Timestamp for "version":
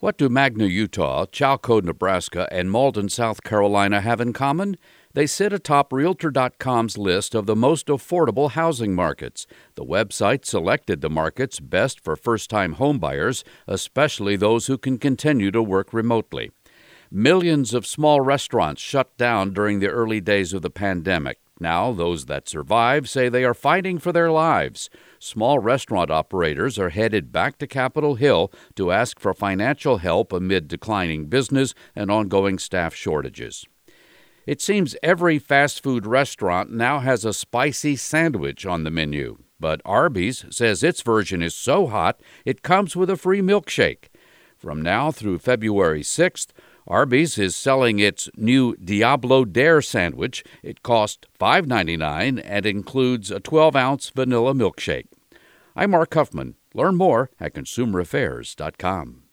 41.02-41.42